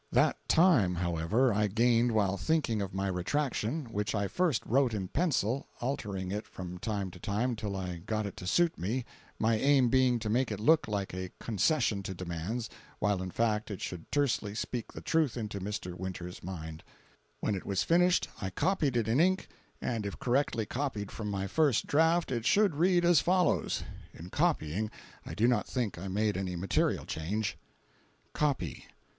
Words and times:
That 0.11 0.35
time, 0.49 0.95
however, 0.95 1.53
I 1.53 1.67
gained 1.67 2.13
while 2.13 2.35
thinking 2.35 2.81
of 2.81 2.91
my 2.91 3.05
retraction, 3.05 3.85
which 3.93 4.15
I 4.15 4.27
first 4.27 4.65
wrote 4.65 4.95
in 4.95 5.09
pencil, 5.09 5.67
altering 5.79 6.31
it 6.31 6.47
from 6.47 6.79
time 6.79 7.11
to 7.11 7.19
time 7.19 7.55
till 7.55 7.75
I 7.75 7.97
got 7.97 8.25
it 8.25 8.35
to 8.37 8.47
suit 8.47 8.79
me, 8.79 9.05
my 9.37 9.59
aim 9.59 9.89
being 9.89 10.17
to 10.17 10.27
make 10.27 10.51
it 10.51 10.59
look 10.59 10.87
like 10.87 11.13
a 11.13 11.29
concession 11.39 12.01
to 12.01 12.15
demands, 12.15 12.67
while 12.97 13.21
in 13.21 13.29
fact 13.29 13.69
it 13.69 13.79
should 13.79 14.11
tersely 14.11 14.55
speak 14.55 14.91
the 14.91 15.01
truth 15.01 15.37
into 15.37 15.59
Mr. 15.59 15.93
Winters' 15.95 16.43
mind. 16.43 16.83
When 17.39 17.53
it 17.53 17.67
was 17.67 17.83
finished, 17.83 18.27
I 18.41 18.49
copied 18.49 18.97
it 18.97 19.07
in 19.07 19.19
ink, 19.19 19.49
and 19.79 20.07
if 20.07 20.17
correctly 20.17 20.65
copied 20.65 21.11
from 21.11 21.29
my 21.29 21.45
first 21.45 21.85
draft 21.85 22.31
it 22.31 22.47
should 22.47 22.73
read 22.73 23.05
as 23.05 23.19
follows. 23.19 23.83
In 24.15 24.31
copying 24.31 24.89
I 25.27 25.35
do 25.35 25.47
not 25.47 25.67
think 25.67 25.99
I 25.99 26.07
made 26.07 26.37
any 26.37 26.55
material 26.55 27.05
change. 27.05 27.55
COPY. 28.33 28.85